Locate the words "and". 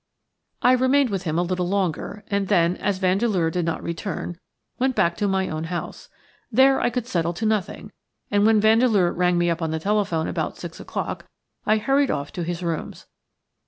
2.25-2.47, 8.31-8.43